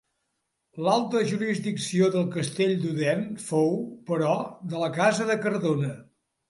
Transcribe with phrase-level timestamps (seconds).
[0.85, 3.71] L'alta jurisdicció del castell d'Odèn fou,
[4.11, 4.35] però,
[4.75, 5.97] de la casa de Cardona.